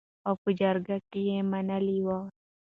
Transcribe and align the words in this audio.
او 0.27 0.33
په 0.41 0.49
جرګه 0.59 0.97
کې 1.11 1.23
منلې 1.51 1.97
وو. 2.05 2.19